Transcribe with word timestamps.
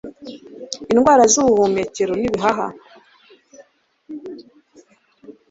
indwara 0.91 1.23
zubuhumekero 1.33 2.13
nibihaha 2.17 2.67